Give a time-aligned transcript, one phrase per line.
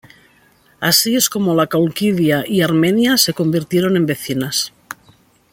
[0.79, 4.73] Así es como la Cólquida y Armenia se convirtieron en vecinas.